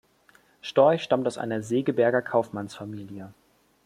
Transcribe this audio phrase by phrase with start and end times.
[0.61, 3.31] Storch stammt aus einer Segeberger Kaufmannsfamilie.